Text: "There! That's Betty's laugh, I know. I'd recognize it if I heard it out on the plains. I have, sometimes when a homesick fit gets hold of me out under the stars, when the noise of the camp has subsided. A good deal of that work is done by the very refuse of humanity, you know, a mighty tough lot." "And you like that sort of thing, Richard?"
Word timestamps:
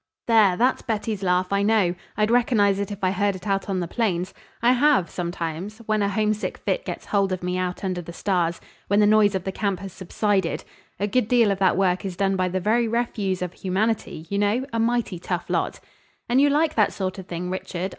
"There! 0.25 0.57
That's 0.57 0.81
Betty's 0.81 1.21
laugh, 1.21 1.53
I 1.53 1.61
know. 1.61 1.93
I'd 2.17 2.31
recognize 2.31 2.79
it 2.79 2.89
if 2.91 3.03
I 3.03 3.11
heard 3.11 3.35
it 3.35 3.45
out 3.45 3.69
on 3.69 3.81
the 3.81 3.87
plains. 3.87 4.33
I 4.59 4.71
have, 4.71 5.11
sometimes 5.11 5.77
when 5.85 6.01
a 6.01 6.09
homesick 6.09 6.57
fit 6.57 6.85
gets 6.85 7.05
hold 7.05 7.31
of 7.31 7.43
me 7.43 7.55
out 7.55 7.83
under 7.83 8.01
the 8.01 8.11
stars, 8.11 8.59
when 8.87 8.99
the 8.99 9.05
noise 9.05 9.35
of 9.35 9.43
the 9.43 9.51
camp 9.51 9.79
has 9.81 9.93
subsided. 9.93 10.63
A 10.99 11.05
good 11.05 11.27
deal 11.27 11.51
of 11.51 11.59
that 11.59 11.77
work 11.77 12.03
is 12.03 12.17
done 12.17 12.35
by 12.35 12.47
the 12.49 12.59
very 12.59 12.87
refuse 12.87 13.43
of 13.43 13.53
humanity, 13.53 14.25
you 14.31 14.39
know, 14.39 14.65
a 14.73 14.79
mighty 14.79 15.19
tough 15.19 15.51
lot." 15.51 15.79
"And 16.27 16.41
you 16.41 16.49
like 16.49 16.73
that 16.73 16.91
sort 16.93 17.19
of 17.19 17.27
thing, 17.27 17.51
Richard?" 17.51 17.89